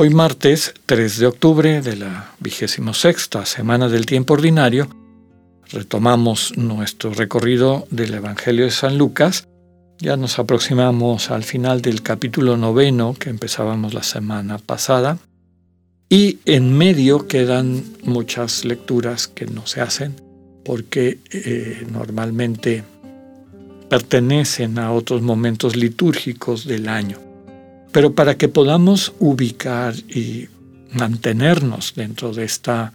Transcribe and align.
Hoy 0.00 0.10
martes 0.10 0.74
3 0.86 1.18
de 1.18 1.26
octubre 1.26 1.80
de 1.82 1.96
la 1.96 2.32
vigésimo 2.38 2.94
sexta 2.94 3.44
semana 3.44 3.88
del 3.88 4.06
tiempo 4.06 4.34
ordinario, 4.34 4.88
retomamos 5.72 6.56
nuestro 6.56 7.12
recorrido 7.14 7.84
del 7.90 8.14
Evangelio 8.14 8.66
de 8.66 8.70
San 8.70 8.96
Lucas. 8.96 9.48
Ya 9.98 10.16
nos 10.16 10.38
aproximamos 10.38 11.32
al 11.32 11.42
final 11.42 11.82
del 11.82 12.02
capítulo 12.02 12.56
noveno 12.56 13.16
que 13.18 13.28
empezábamos 13.28 13.92
la 13.92 14.04
semana 14.04 14.58
pasada. 14.58 15.18
Y 16.08 16.38
en 16.44 16.78
medio 16.78 17.26
quedan 17.26 17.82
muchas 18.04 18.64
lecturas 18.64 19.26
que 19.26 19.46
no 19.46 19.66
se 19.66 19.80
hacen 19.80 20.14
porque 20.64 21.18
eh, 21.32 21.84
normalmente 21.90 22.84
pertenecen 23.90 24.78
a 24.78 24.92
otros 24.92 25.22
momentos 25.22 25.74
litúrgicos 25.74 26.66
del 26.66 26.88
año. 26.88 27.27
Pero 27.92 28.14
para 28.14 28.36
que 28.36 28.48
podamos 28.48 29.12
ubicar 29.18 29.94
y 30.08 30.48
mantenernos 30.92 31.94
dentro 31.94 32.32
de 32.32 32.44
esta 32.44 32.92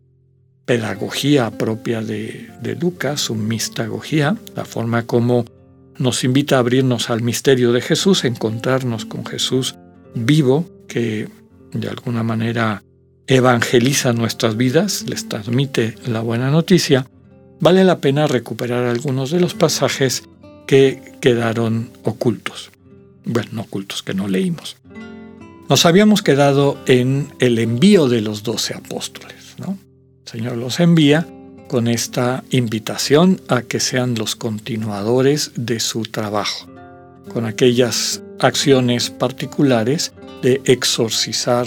pedagogía 0.66 1.52
propia 1.52 2.02
de, 2.02 2.78
Lucas, 2.80 3.22
su 3.22 3.36
mistagogía, 3.36 4.38
la 4.56 4.66
forma 4.66 5.04
como 5.04 5.46
nos 5.98 6.24
invita 6.24 6.56
a 6.56 6.60
abrirnos 6.60 7.10
al 7.10 7.22
misterio 7.22 7.72
de 7.72 7.82
Jesús, 7.82 8.24
encontrarnos 8.24 9.06
con 9.06 9.26
Jesús 9.26 9.76
vivo, 10.16 10.70
que 10.88 11.28
de 11.72 11.90
alguna 11.90 12.24
manera 12.24 12.84
evangeliza 13.28 14.14
nuestras 14.14 14.58
vidas, 14.58 15.06
les 15.08 15.28
transmite 15.28 15.96
la 16.06 16.22
buena 16.22 16.50
noticia, 16.50 17.08
vale 17.60 17.84
la 17.84 18.00
pena 18.00 18.28
recuperar 18.28 18.86
algunos 18.86 19.32
de 19.32 19.40
los 19.40 19.54
pasajes 19.54 20.24
que 20.68 21.02
quedaron 21.22 21.92
ocultos. 22.04 22.72
Bueno, 23.26 23.50
no 23.54 23.62
ocultos, 23.62 24.04
que 24.04 24.14
no 24.14 24.28
leímos. 24.28 24.78
Nos 25.70 25.86
habíamos 25.86 26.22
quedado 26.22 26.78
en 26.88 27.34
el 27.40 27.58
envío 27.58 28.10
de 28.10 28.22
los 28.22 28.44
doce 28.44 28.74
apóstoles. 28.74 29.56
¿no? 29.58 29.78
El 30.26 30.32
Señor 30.32 30.58
los 30.58 30.80
envía 30.80 31.28
con 31.70 31.88
esta 31.88 32.44
invitación 32.50 33.42
a 33.48 33.62
que 33.62 33.80
sean 33.80 34.16
los 34.16 34.36
continuadores 34.36 35.52
de 35.56 35.80
su 35.80 36.04
trabajo, 36.04 36.68
con 37.34 37.46
aquellas 37.46 38.22
acciones 38.40 39.10
particulares 39.10 40.14
de 40.42 40.62
exorcizar 40.66 41.66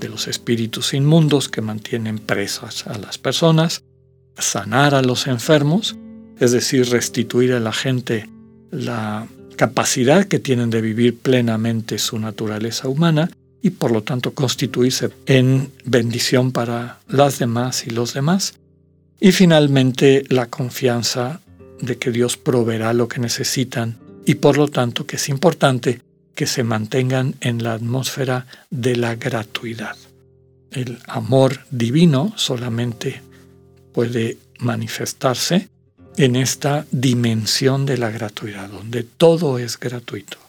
de 0.00 0.08
los 0.08 0.26
espíritus 0.26 0.94
inmundos 0.94 1.48
que 1.48 1.60
mantienen 1.60 2.18
presas 2.18 2.86
a 2.86 2.98
las 2.98 3.18
personas, 3.18 3.82
sanar 4.38 4.94
a 4.94 5.02
los 5.02 5.26
enfermos, 5.26 5.96
es 6.40 6.50
decir, 6.50 6.88
restituir 6.90 7.52
a 7.52 7.60
la 7.60 7.72
gente 7.72 8.28
la 8.70 9.28
capacidad 9.56 10.24
que 10.24 10.40
tienen 10.40 10.70
de 10.70 10.80
vivir 10.80 11.16
plenamente 11.16 11.98
su 11.98 12.18
naturaleza 12.18 12.88
humana 12.88 13.30
y 13.64 13.70
por 13.70 13.90
lo 13.90 14.02
tanto 14.02 14.34
constituirse 14.34 15.10
en 15.24 15.72
bendición 15.86 16.52
para 16.52 17.00
las 17.08 17.38
demás 17.38 17.86
y 17.86 17.90
los 17.90 18.12
demás. 18.12 18.58
Y 19.18 19.32
finalmente 19.32 20.24
la 20.28 20.50
confianza 20.50 21.40
de 21.80 21.96
que 21.96 22.10
Dios 22.10 22.36
proveerá 22.36 22.92
lo 22.92 23.08
que 23.08 23.20
necesitan 23.20 23.96
y 24.26 24.34
por 24.34 24.58
lo 24.58 24.68
tanto 24.68 25.06
que 25.06 25.16
es 25.16 25.30
importante 25.30 26.02
que 26.34 26.46
se 26.46 26.62
mantengan 26.62 27.36
en 27.40 27.64
la 27.64 27.72
atmósfera 27.72 28.46
de 28.68 28.96
la 28.96 29.14
gratuidad. 29.14 29.96
El 30.70 30.98
amor 31.06 31.60
divino 31.70 32.34
solamente 32.36 33.22
puede 33.94 34.36
manifestarse 34.58 35.70
en 36.18 36.36
esta 36.36 36.84
dimensión 36.90 37.86
de 37.86 37.96
la 37.96 38.10
gratuidad, 38.10 38.68
donde 38.68 39.04
todo 39.04 39.58
es 39.58 39.80
gratuito. 39.80 40.43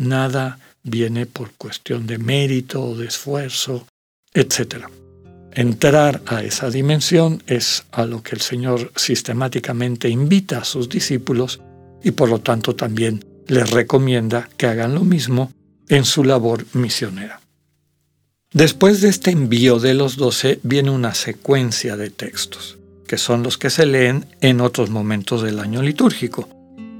Nada 0.00 0.58
viene 0.82 1.26
por 1.26 1.52
cuestión 1.52 2.06
de 2.06 2.16
mérito 2.16 2.82
o 2.82 2.96
de 2.96 3.06
esfuerzo, 3.06 3.86
etc. 4.32 4.86
Entrar 5.52 6.22
a 6.24 6.42
esa 6.42 6.70
dimensión 6.70 7.42
es 7.46 7.84
a 7.92 8.06
lo 8.06 8.22
que 8.22 8.34
el 8.34 8.40
Señor 8.40 8.92
sistemáticamente 8.96 10.08
invita 10.08 10.58
a 10.58 10.64
sus 10.64 10.88
discípulos 10.88 11.60
y 12.02 12.12
por 12.12 12.30
lo 12.30 12.38
tanto 12.38 12.74
también 12.74 13.22
les 13.46 13.68
recomienda 13.68 14.48
que 14.56 14.66
hagan 14.66 14.94
lo 14.94 15.02
mismo 15.02 15.52
en 15.88 16.06
su 16.06 16.24
labor 16.24 16.64
misionera. 16.72 17.42
Después 18.54 19.02
de 19.02 19.10
este 19.10 19.30
envío 19.30 19.80
de 19.80 19.92
los 19.92 20.16
doce 20.16 20.60
viene 20.62 20.90
una 20.90 21.12
secuencia 21.12 21.98
de 21.98 22.08
textos 22.08 22.78
que 23.06 23.18
son 23.18 23.42
los 23.42 23.58
que 23.58 23.70
se 23.70 23.84
leen 23.86 24.24
en 24.40 24.60
otros 24.60 24.88
momentos 24.88 25.42
del 25.42 25.58
año 25.58 25.82
litúrgico, 25.82 26.48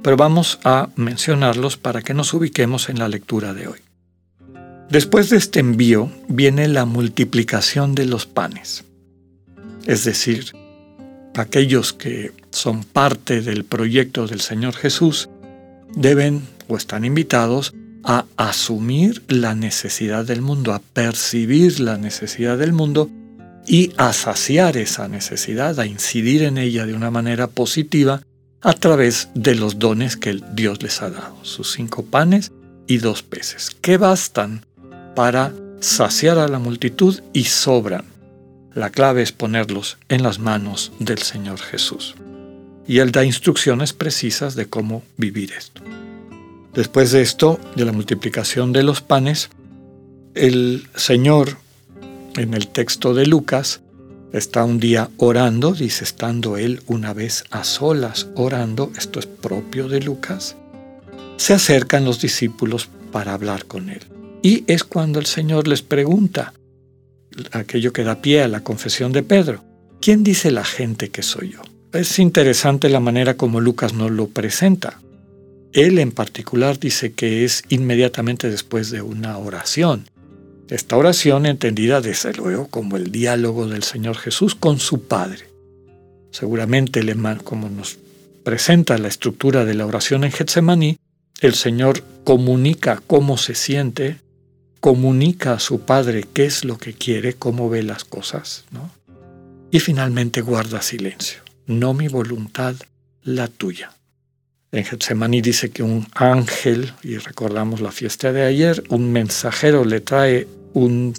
pero 0.02 0.16
vamos 0.16 0.58
a 0.64 0.88
mencionarlos 0.96 1.76
para 1.76 2.02
que 2.02 2.14
nos 2.14 2.32
ubiquemos 2.32 2.88
en 2.88 2.98
la 2.98 3.08
lectura 3.08 3.54
de 3.54 3.68
hoy. 3.68 3.80
Después 4.88 5.30
de 5.30 5.36
este 5.36 5.60
envío 5.60 6.10
viene 6.28 6.66
la 6.66 6.84
multiplicación 6.84 7.94
de 7.94 8.06
los 8.06 8.26
panes, 8.26 8.84
es 9.86 10.04
decir, 10.04 10.52
aquellos 11.36 11.92
que 11.92 12.32
son 12.50 12.84
parte 12.84 13.40
del 13.40 13.64
proyecto 13.64 14.26
del 14.26 14.40
Señor 14.40 14.74
Jesús 14.74 15.28
deben 15.94 16.42
o 16.68 16.76
están 16.76 17.04
invitados 17.04 17.72
a 18.02 18.24
asumir 18.36 19.22
la 19.28 19.54
necesidad 19.54 20.24
del 20.24 20.42
mundo, 20.42 20.72
a 20.72 20.80
percibir 20.80 21.80
la 21.80 21.98
necesidad 21.98 22.58
del 22.58 22.72
mundo 22.72 23.10
y 23.66 23.92
a 23.96 24.12
saciar 24.12 24.76
esa 24.76 25.06
necesidad, 25.06 25.78
a 25.78 25.86
incidir 25.86 26.42
en 26.42 26.58
ella 26.58 26.86
de 26.86 26.94
una 26.94 27.10
manera 27.10 27.46
positiva 27.46 28.22
a 28.62 28.72
través 28.74 29.28
de 29.34 29.54
los 29.54 29.78
dones 29.78 30.16
que 30.16 30.40
Dios 30.52 30.82
les 30.82 31.00
ha 31.02 31.10
dado, 31.10 31.36
sus 31.42 31.72
cinco 31.72 32.04
panes 32.04 32.52
y 32.86 32.98
dos 32.98 33.22
peces, 33.22 33.70
que 33.80 33.96
bastan 33.96 34.64
para 35.14 35.52
saciar 35.80 36.38
a 36.38 36.48
la 36.48 36.58
multitud 36.58 37.20
y 37.32 37.44
sobran. 37.44 38.04
La 38.74 38.90
clave 38.90 39.22
es 39.22 39.32
ponerlos 39.32 39.98
en 40.08 40.22
las 40.22 40.38
manos 40.38 40.92
del 40.98 41.18
Señor 41.18 41.58
Jesús. 41.58 42.14
Y 42.86 42.98
Él 42.98 43.12
da 43.12 43.24
instrucciones 43.24 43.92
precisas 43.92 44.54
de 44.54 44.66
cómo 44.66 45.02
vivir 45.16 45.52
esto. 45.52 45.82
Después 46.74 47.10
de 47.12 47.22
esto, 47.22 47.58
de 47.74 47.84
la 47.84 47.92
multiplicación 47.92 48.72
de 48.72 48.82
los 48.82 49.00
panes, 49.00 49.50
el 50.34 50.86
Señor 50.94 51.56
en 52.36 52.54
el 52.54 52.68
texto 52.68 53.12
de 53.14 53.26
Lucas, 53.26 53.80
está 54.32 54.64
un 54.64 54.78
día 54.78 55.10
orando, 55.16 55.72
dice, 55.72 56.04
estando 56.04 56.56
él 56.56 56.82
una 56.86 57.12
vez 57.12 57.44
a 57.50 57.64
solas 57.64 58.28
orando, 58.34 58.92
esto 58.96 59.18
es 59.18 59.26
propio 59.26 59.88
de 59.88 60.00
Lucas, 60.00 60.56
se 61.36 61.54
acercan 61.54 62.04
los 62.04 62.20
discípulos 62.20 62.88
para 63.12 63.34
hablar 63.34 63.66
con 63.66 63.88
él. 63.90 64.02
Y 64.42 64.64
es 64.66 64.84
cuando 64.84 65.18
el 65.18 65.26
Señor 65.26 65.68
les 65.68 65.82
pregunta, 65.82 66.52
aquello 67.52 67.92
que 67.92 68.04
da 68.04 68.22
pie 68.22 68.42
a 68.42 68.48
la 68.48 68.62
confesión 68.62 69.12
de 69.12 69.22
Pedro, 69.22 69.64
¿quién 70.00 70.24
dice 70.24 70.50
la 70.50 70.64
gente 70.64 71.10
que 71.10 71.22
soy 71.22 71.52
yo? 71.52 71.60
Es 71.92 72.18
interesante 72.18 72.88
la 72.88 73.00
manera 73.00 73.36
como 73.36 73.60
Lucas 73.60 73.94
nos 73.94 74.10
lo 74.10 74.28
presenta. 74.28 75.00
Él 75.72 75.98
en 75.98 76.12
particular 76.12 76.78
dice 76.78 77.12
que 77.12 77.44
es 77.44 77.62
inmediatamente 77.68 78.50
después 78.50 78.90
de 78.90 79.02
una 79.02 79.38
oración 79.38 80.09
esta 80.70 80.96
oración 80.96 81.46
entendida 81.46 82.00
desde 82.00 82.32
luego 82.32 82.68
como 82.68 82.96
el 82.96 83.10
diálogo 83.10 83.66
del 83.66 83.82
Señor 83.82 84.16
Jesús 84.16 84.54
con 84.54 84.78
su 84.78 85.02
Padre. 85.02 85.48
Seguramente, 86.30 87.02
como 87.42 87.68
nos 87.68 87.98
presenta 88.44 88.96
la 88.98 89.08
estructura 89.08 89.64
de 89.64 89.74
la 89.74 89.86
oración 89.86 90.24
en 90.24 90.32
Getsemaní, 90.32 90.98
el 91.40 91.54
Señor 91.54 92.02
comunica 92.24 93.02
cómo 93.06 93.36
se 93.36 93.54
siente, 93.54 94.18
comunica 94.80 95.54
a 95.54 95.60
su 95.60 95.80
Padre 95.80 96.24
qué 96.32 96.44
es 96.46 96.64
lo 96.64 96.78
que 96.78 96.92
quiere, 96.94 97.34
cómo 97.34 97.68
ve 97.68 97.82
las 97.82 98.04
cosas, 98.04 98.64
¿no? 98.70 98.90
y 99.70 99.80
finalmente 99.80 100.40
guarda 100.40 100.82
silencio. 100.82 101.40
No 101.66 101.94
mi 101.94 102.08
voluntad, 102.08 102.74
la 103.22 103.48
tuya. 103.48 103.92
En 104.72 104.84
Getsemaní 104.84 105.40
dice 105.40 105.70
que 105.70 105.82
un 105.82 106.06
ángel, 106.14 106.92
y 107.02 107.16
recordamos 107.16 107.80
la 107.80 107.90
fiesta 107.90 108.32
de 108.32 108.44
ayer, 108.44 108.84
un 108.88 109.10
mensajero 109.10 109.84
le 109.84 110.00
trae 110.00 110.46
un, 110.74 111.14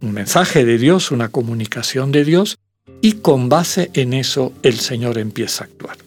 mensaje 0.00 0.64
de 0.64 0.78
Dios, 0.78 1.10
una 1.10 1.28
comunicación 1.28 2.12
de 2.12 2.24
Dios, 2.24 2.58
y 3.02 3.14
con 3.14 3.48
base 3.48 3.90
en 3.94 4.12
eso 4.14 4.52
el 4.62 4.78
Señor 4.78 5.18
empieza 5.18 5.64
a 5.64 5.66
actuar. 5.66 5.98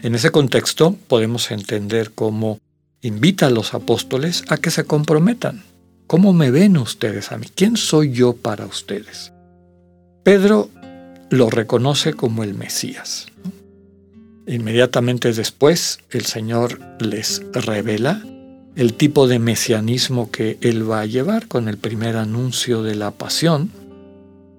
En 0.00 0.14
ese 0.14 0.30
contexto 0.30 0.96
podemos 1.08 1.50
entender 1.50 2.12
cómo 2.14 2.60
invita 3.00 3.46
a 3.46 3.50
los 3.50 3.74
apóstoles 3.74 4.44
a 4.48 4.56
que 4.56 4.70
se 4.70 4.84
comprometan. 4.84 5.64
¿Cómo 6.06 6.32
me 6.32 6.50
ven 6.50 6.76
ustedes 6.76 7.32
a 7.32 7.38
mí? 7.38 7.46
¿Quién 7.54 7.76
soy 7.76 8.12
yo 8.12 8.34
para 8.34 8.66
ustedes? 8.66 9.32
Pedro 10.22 10.70
lo 11.30 11.50
reconoce 11.50 12.14
como 12.14 12.44
el 12.44 12.54
Mesías. 12.54 13.26
Inmediatamente 14.46 15.32
después 15.32 16.00
el 16.10 16.24
Señor 16.26 16.80
les 16.98 17.42
revela 17.52 18.22
el 18.74 18.94
tipo 18.94 19.28
de 19.28 19.38
mesianismo 19.38 20.30
que 20.30 20.58
Él 20.60 20.90
va 20.90 21.00
a 21.00 21.06
llevar 21.06 21.46
con 21.46 21.68
el 21.68 21.76
primer 21.76 22.16
anuncio 22.16 22.82
de 22.82 22.94
la 22.94 23.10
pasión, 23.10 23.70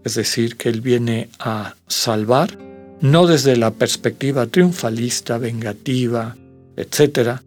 es 0.03 0.15
decir, 0.15 0.55
que 0.55 0.69
Él 0.69 0.81
viene 0.81 1.29
a 1.39 1.75
salvar, 1.87 2.57
no 3.01 3.25
desde 3.27 3.57
la 3.57 3.71
perspectiva 3.71 4.45
triunfalista, 4.47 5.37
vengativa, 5.37 6.37
etc., 6.77 7.39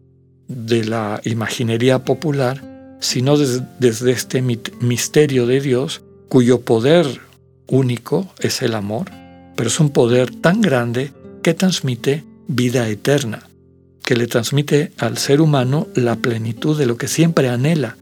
de 0.48 0.84
la 0.84 1.20
imaginería 1.24 2.04
popular, 2.04 2.96
sino 3.00 3.36
desde, 3.36 4.10
este 4.10 4.42
misterio 4.42 5.46
de 5.46 5.60
Dios 5.60 6.02
cuyo 6.28 6.60
poder 6.60 7.06
único 7.66 8.28
es 8.38 8.62
el 8.62 8.74
amor, 8.74 9.10
pero 9.56 9.68
es 9.68 9.80
un 9.80 9.90
poder 9.90 10.30
tan 10.34 10.60
grande 10.60 11.12
que 11.46 11.54
transmite 11.54 12.24
vida 12.48 12.88
eterna, 12.88 13.48
que 14.02 14.16
le 14.16 14.26
transmite 14.26 14.90
al 14.98 15.16
ser 15.16 15.40
humano 15.40 15.86
la 15.94 16.16
plenitud 16.16 16.76
de 16.76 16.86
lo 16.86 16.96
que 16.96 17.06
siempre 17.06 17.48
anhela, 17.48 17.96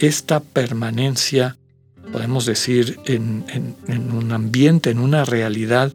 esta 0.00 0.40
permanencia, 0.40 1.56
podemos 2.10 2.46
decir, 2.46 2.98
en, 3.04 3.44
un 4.12 4.32
ambiente, 4.32 4.90
en 4.90 4.98
una 4.98 5.24
realidad 5.24 5.92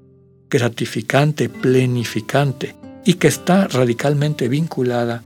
gratificante, 0.49 1.49
plenificante, 1.49 2.77
y 3.03 3.15
que 3.15 3.27
está 3.27 3.67
radicalmente 3.67 4.47
vinculada 4.47 5.21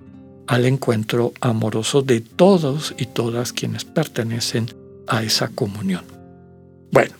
al 0.47 0.65
encuentro 0.65 1.33
amoroso 1.39 2.01
de 2.01 2.21
todos 2.21 2.95
y 2.97 3.05
todas 3.05 3.53
quienes 3.53 3.85
pertenecen 3.85 4.73
a 5.05 5.21
esa 5.21 5.49
comunión. 5.49 6.03
Bueno, 6.91 7.13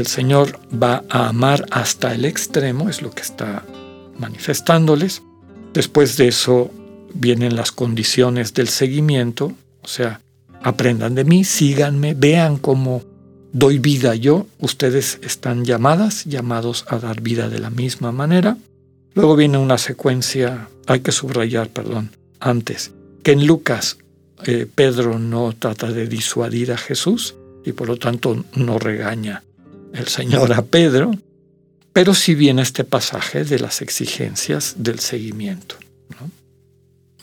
el 0.00 0.06
Señor 0.06 0.58
va 0.72 1.04
a 1.08 1.28
amar 1.28 1.66
hasta 1.70 2.14
el 2.14 2.24
extremo, 2.24 2.88
es 2.88 3.02
lo 3.02 3.10
que 3.10 3.22
está 3.22 3.64
manifestándoles. 4.18 5.22
Después 5.74 6.16
de 6.16 6.28
eso 6.28 6.70
vienen 7.14 7.56
las 7.56 7.72
condiciones 7.72 8.54
del 8.54 8.68
seguimiento, 8.68 9.52
o 9.82 9.88
sea, 9.88 10.20
aprendan 10.62 11.14
de 11.14 11.24
mí, 11.24 11.44
síganme, 11.44 12.14
vean 12.14 12.56
cómo 12.56 13.02
doy 13.52 13.78
vida 13.78 14.14
yo, 14.14 14.46
ustedes 14.58 15.18
están 15.22 15.64
llamadas, 15.64 16.24
llamados 16.24 16.86
a 16.88 16.98
dar 16.98 17.20
vida 17.20 17.48
de 17.48 17.58
la 17.58 17.70
misma 17.70 18.12
manera. 18.12 18.56
Luego 19.14 19.36
viene 19.36 19.58
una 19.58 19.76
secuencia, 19.76 20.68
hay 20.86 21.00
que 21.00 21.12
subrayar, 21.12 21.68
perdón, 21.68 22.12
antes, 22.40 22.92
que 23.22 23.32
en 23.32 23.46
Lucas 23.46 23.98
eh, 24.46 24.66
Pedro 24.74 25.18
no 25.18 25.54
trata 25.58 25.92
de 25.92 26.06
disuadir 26.06 26.72
a 26.72 26.78
Jesús 26.78 27.34
y 27.64 27.72
por 27.72 27.88
lo 27.88 27.96
tanto 27.96 28.44
no 28.54 28.78
regaña 28.78 29.42
el 29.92 30.08
Señor 30.08 30.52
a 30.52 30.62
Pedro, 30.62 31.12
pero 31.92 32.14
sí 32.14 32.34
viene 32.34 32.62
este 32.62 32.84
pasaje 32.84 33.44
de 33.44 33.58
las 33.58 33.82
exigencias 33.82 34.74
del 34.78 34.98
seguimiento. 34.98 35.76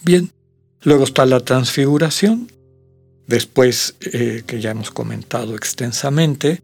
Bien, 0.03 0.31
luego 0.83 1.03
está 1.03 1.25
la 1.25 1.39
transfiguración, 1.41 2.51
después 3.27 3.95
eh, 4.01 4.43
que 4.45 4.61
ya 4.61 4.71
hemos 4.71 4.91
comentado 4.91 5.55
extensamente, 5.55 6.61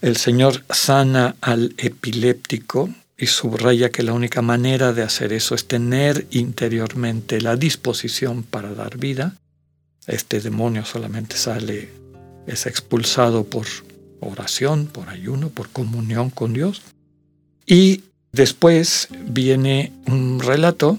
el 0.00 0.16
Señor 0.16 0.64
sana 0.70 1.36
al 1.40 1.74
epiléptico 1.78 2.88
y 3.16 3.26
subraya 3.26 3.90
que 3.90 4.02
la 4.02 4.14
única 4.14 4.42
manera 4.42 4.92
de 4.92 5.02
hacer 5.02 5.32
eso 5.32 5.54
es 5.54 5.66
tener 5.68 6.26
interiormente 6.32 7.40
la 7.40 7.54
disposición 7.54 8.42
para 8.42 8.74
dar 8.74 8.98
vida. 8.98 9.36
Este 10.08 10.40
demonio 10.40 10.84
solamente 10.84 11.36
sale, 11.36 11.90
es 12.48 12.66
expulsado 12.66 13.44
por 13.44 13.66
oración, 14.26 14.86
por 14.86 15.08
ayuno, 15.08 15.48
por 15.50 15.68
comunión 15.68 16.30
con 16.30 16.52
Dios. 16.52 16.82
Y 17.66 18.02
después 18.32 19.08
viene 19.26 19.92
un 20.06 20.40
relato 20.40 20.98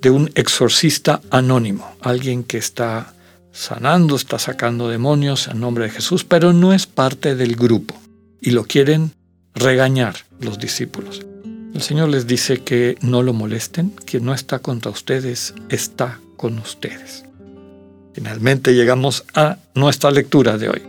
de 0.00 0.10
un 0.10 0.30
exorcista 0.34 1.20
anónimo, 1.30 1.96
alguien 2.00 2.44
que 2.44 2.58
está 2.58 3.14
sanando, 3.52 4.16
está 4.16 4.38
sacando 4.38 4.88
demonios 4.88 5.48
en 5.48 5.60
nombre 5.60 5.84
de 5.84 5.90
Jesús, 5.90 6.24
pero 6.24 6.52
no 6.52 6.72
es 6.72 6.86
parte 6.86 7.34
del 7.34 7.56
grupo 7.56 7.94
y 8.40 8.50
lo 8.50 8.64
quieren 8.64 9.12
regañar 9.54 10.14
los 10.40 10.58
discípulos. 10.58 11.26
El 11.74 11.82
Señor 11.82 12.08
les 12.08 12.26
dice 12.26 12.58
que 12.58 12.96
no 13.02 13.22
lo 13.22 13.32
molesten, 13.32 13.90
quien 14.04 14.24
no 14.24 14.34
está 14.34 14.60
contra 14.60 14.90
ustedes 14.90 15.54
está 15.68 16.20
con 16.36 16.58
ustedes. 16.58 17.24
Finalmente 18.14 18.74
llegamos 18.74 19.24
a 19.34 19.58
nuestra 19.74 20.10
lectura 20.10 20.58
de 20.58 20.68
hoy, 20.68 20.82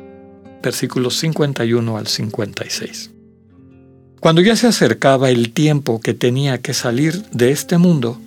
versículos 0.61 1.17
51 1.17 1.97
al 1.97 2.07
56. 2.07 3.11
Cuando 4.19 4.41
ya 4.41 4.55
se 4.55 4.67
acercaba 4.67 5.29
el 5.29 5.53
tiempo 5.53 6.01
que 6.01 6.13
tenía 6.13 6.61
que 6.61 6.73
salir 6.73 7.23
de 7.31 7.51
este 7.51 7.77
mundo, 7.77 8.19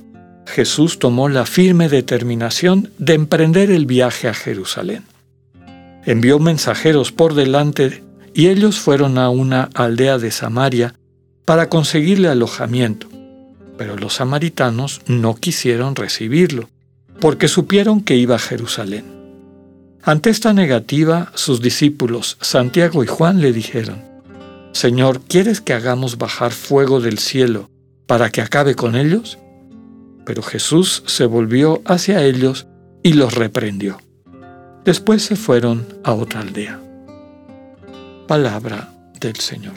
Jesús 0.47 0.99
tomó 0.99 1.29
la 1.29 1.47
firme 1.47 1.89
determinación 1.89 2.91
de 2.99 3.15
emprender 3.15 3.71
el 3.71 3.87
viaje 3.87 4.29
a 4.29 4.35
Jerusalén. 4.35 5.05
Envió 6.05 6.39
mensajeros 6.39 7.13
por 7.13 7.35
delante 7.35 8.03
y 8.35 8.49
ellos 8.49 8.81
fueron 8.81 9.19
a 9.19 9.29
una 9.29 9.69
aldea 9.75 10.19
de 10.19 10.31
Samaria 10.31 10.95
para 11.45 11.69
conseguirle 11.69 12.29
alojamiento, 12.29 13.09
pero 13.77 13.97
los 13.97 14.15
samaritanos 14.15 15.03
no 15.07 15.35
quisieron 15.35 15.95
recibirlo, 15.95 16.69
porque 17.21 17.49
supieron 17.49 18.01
que 18.01 18.17
iba 18.17 18.37
a 18.37 18.41
Jerusalén. 18.41 19.22
Ante 20.05 20.31
esta 20.31 20.53
negativa, 20.53 21.31
sus 21.37 21.61
discípulos 21.61 22.37
Santiago 22.41 23.05
y 23.05 23.07
Juan 23.07 23.41
le 23.41 23.53
dijeron, 23.53 24.03
Señor, 24.73 25.21
¿quieres 25.21 25.61
que 25.61 25.75
hagamos 25.75 26.19
bajar 26.19 26.51
fuego 26.51 27.01
del 27.01 27.19
cielo 27.19 27.71
para 28.09 28.31
que 28.31 28.41
acabe 28.41 28.75
con 28.75 28.97
ellos? 28.97 29.39
Pero 30.27 30.43
Jesús 30.43 31.05
se 31.07 31.25
volvió 31.25 31.83
hacia 31.85 32.25
ellos 32.25 32.67
y 33.05 33.13
los 33.13 33.35
reprendió. 33.35 33.99
Después 34.85 35.23
se 35.23 35.37
fueron 35.37 35.87
a 36.03 36.15
otra 36.15 36.41
aldea. 36.41 36.81
Palabra 38.27 38.93
del 39.21 39.37
Señor. 39.37 39.75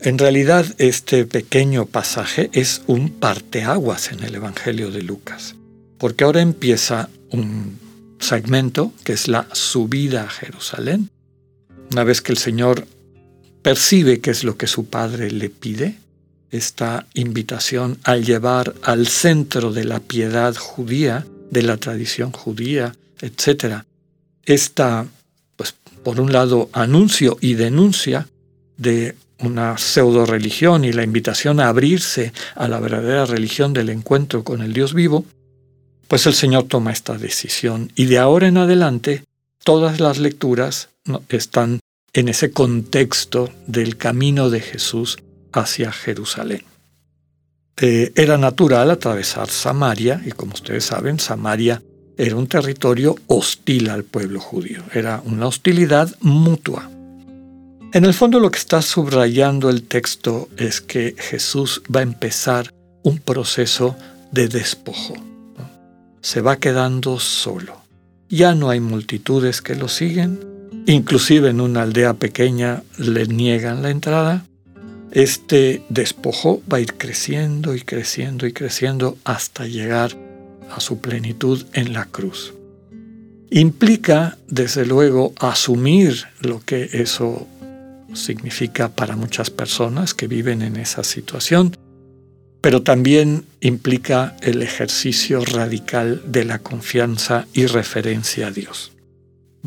En 0.00 0.18
realidad 0.18 0.66
este 0.76 1.24
pequeño 1.24 1.86
pasaje 1.86 2.50
es 2.52 2.82
un 2.86 3.08
parteaguas 3.08 4.12
en 4.12 4.22
el 4.22 4.34
Evangelio 4.34 4.90
de 4.90 5.02
Lucas, 5.02 5.54
porque 5.96 6.24
ahora 6.24 6.42
empieza 6.42 7.08
un 7.32 7.78
segmento 8.20 8.92
que 9.04 9.12
es 9.14 9.28
la 9.28 9.48
subida 9.52 10.24
a 10.24 10.30
Jerusalén. 10.30 11.10
Una 11.90 12.04
vez 12.04 12.22
que 12.22 12.32
el 12.32 12.38
Señor 12.38 12.86
percibe 13.62 14.20
qué 14.20 14.30
es 14.30 14.44
lo 14.44 14.56
que 14.56 14.66
su 14.66 14.86
Padre 14.86 15.30
le 15.30 15.50
pide, 15.50 15.98
esta 16.50 17.06
invitación 17.14 17.98
al 18.04 18.24
llevar 18.24 18.74
al 18.82 19.06
centro 19.06 19.72
de 19.72 19.84
la 19.84 20.00
piedad 20.00 20.54
judía, 20.54 21.26
de 21.50 21.62
la 21.62 21.78
tradición 21.78 22.30
judía, 22.30 22.94
etc. 23.20 23.84
Esta, 24.44 25.06
pues, 25.56 25.74
por 26.02 26.20
un 26.20 26.32
lado, 26.32 26.68
anuncio 26.72 27.38
y 27.40 27.54
denuncia 27.54 28.28
de 28.76 29.16
una 29.38 29.78
pseudo 29.78 30.26
religión 30.26 30.84
y 30.84 30.92
la 30.92 31.02
invitación 31.02 31.58
a 31.58 31.68
abrirse 31.68 32.32
a 32.54 32.68
la 32.68 32.80
verdadera 32.80 33.26
religión 33.26 33.72
del 33.72 33.88
encuentro 33.88 34.44
con 34.44 34.60
el 34.60 34.72
Dios 34.72 34.94
vivo, 34.94 35.24
pues 36.08 36.26
el 36.26 36.34
Señor 36.34 36.64
toma 36.64 36.92
esta 36.92 37.16
decisión 37.16 37.90
y 37.94 38.06
de 38.06 38.18
ahora 38.18 38.48
en 38.48 38.58
adelante 38.58 39.24
todas 39.64 40.00
las 40.00 40.18
lecturas 40.18 40.88
están 41.28 41.80
en 42.12 42.28
ese 42.28 42.50
contexto 42.50 43.50
del 43.66 43.96
camino 43.96 44.50
de 44.50 44.60
Jesús 44.60 45.18
hacia 45.52 45.92
Jerusalén. 45.92 46.64
Eh, 47.80 48.12
era 48.14 48.36
natural 48.36 48.90
atravesar 48.90 49.48
Samaria 49.48 50.22
y 50.24 50.32
como 50.32 50.52
ustedes 50.52 50.84
saben, 50.84 51.18
Samaria 51.18 51.82
era 52.18 52.36
un 52.36 52.46
territorio 52.46 53.16
hostil 53.26 53.88
al 53.88 54.04
pueblo 54.04 54.40
judío, 54.40 54.82
era 54.92 55.22
una 55.24 55.46
hostilidad 55.46 56.14
mutua. 56.20 56.90
En 57.94 58.04
el 58.04 58.14
fondo 58.14 58.40
lo 58.40 58.50
que 58.50 58.58
está 58.58 58.82
subrayando 58.82 59.68
el 59.70 59.84
texto 59.84 60.48
es 60.56 60.80
que 60.80 61.14
Jesús 61.18 61.82
va 61.94 62.00
a 62.00 62.04
empezar 62.04 62.72
un 63.02 63.18
proceso 63.18 63.96
de 64.30 64.48
despojo. 64.48 65.14
Se 66.22 66.40
va 66.40 66.56
quedando 66.56 67.18
solo. 67.18 67.82
Ya 68.28 68.54
no 68.54 68.70
hay 68.70 68.80
multitudes 68.80 69.60
que 69.60 69.74
lo 69.74 69.88
siguen. 69.88 70.40
Inclusive 70.86 71.50
en 71.50 71.60
una 71.60 71.82
aldea 71.82 72.14
pequeña 72.14 72.82
le 72.96 73.26
niegan 73.26 73.82
la 73.82 73.90
entrada. 73.90 74.46
Este 75.10 75.82
despojo 75.90 76.62
va 76.72 76.78
a 76.78 76.80
ir 76.80 76.94
creciendo 76.94 77.74
y 77.74 77.82
creciendo 77.82 78.46
y 78.46 78.52
creciendo 78.52 79.18
hasta 79.24 79.66
llegar 79.66 80.16
a 80.70 80.80
su 80.80 81.00
plenitud 81.00 81.66
en 81.74 81.92
la 81.92 82.06
cruz. 82.06 82.54
Implica, 83.50 84.38
desde 84.48 84.86
luego, 84.86 85.34
asumir 85.38 86.24
lo 86.40 86.60
que 86.64 86.88
eso 86.92 87.46
significa 88.14 88.88
para 88.88 89.16
muchas 89.16 89.50
personas 89.50 90.14
que 90.14 90.26
viven 90.28 90.62
en 90.62 90.76
esa 90.76 91.04
situación, 91.04 91.76
pero 92.62 92.82
también 92.82 93.44
implica 93.60 94.36
el 94.40 94.62
ejercicio 94.62 95.44
radical 95.44 96.22
de 96.24 96.44
la 96.44 96.60
confianza 96.60 97.46
y 97.52 97.66
referencia 97.66 98.46
a 98.46 98.50
Dios. 98.52 98.92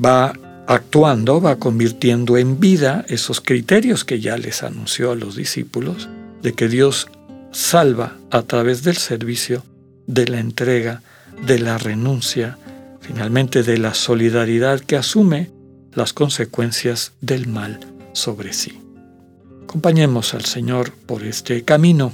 Va 0.03 0.33
actuando 0.67 1.41
va 1.41 1.57
convirtiendo 1.57 2.37
en 2.37 2.59
vida 2.59 3.05
esos 3.07 3.41
criterios 3.41 4.03
que 4.03 4.19
ya 4.19 4.37
les 4.37 4.63
anunció 4.63 5.11
a 5.11 5.15
los 5.15 5.35
discípulos 5.35 6.09
de 6.41 6.53
que 6.53 6.67
Dios 6.67 7.07
salva 7.51 8.17
a 8.31 8.41
través 8.41 8.83
del 8.83 8.97
servicio, 8.97 9.63
de 10.07 10.27
la 10.27 10.39
entrega, 10.39 11.03
de 11.45 11.59
la 11.59 11.77
renuncia, 11.77 12.57
finalmente 13.01 13.63
de 13.63 13.77
la 13.77 13.93
solidaridad 13.93 14.79
que 14.79 14.95
asume 14.95 15.51
las 15.93 16.13
consecuencias 16.13 17.11
del 17.21 17.47
mal 17.47 17.79
sobre 18.13 18.53
sí. 18.53 18.79
Acompañemos 19.63 20.33
al 20.33 20.45
Señor 20.45 20.91
por 20.91 21.23
este 21.23 21.63
camino 21.63 22.13